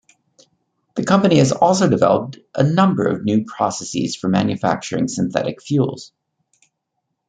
The 0.95 1.03
company 1.05 1.37
has 1.37 1.51
also 1.51 1.87
developed 1.87 2.39
a 2.55 2.63
number 2.63 3.05
of 3.05 3.23
new 3.23 3.45
processes 3.45 4.15
for 4.15 4.29
manufacturing 4.29 5.07
synthetic 5.07 5.61
fuels. 5.61 6.11